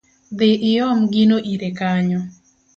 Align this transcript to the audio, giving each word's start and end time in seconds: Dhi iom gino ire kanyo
Dhi 0.37 0.49
iom 0.69 0.99
gino 1.13 1.37
ire 1.53 1.69
kanyo 1.79 2.19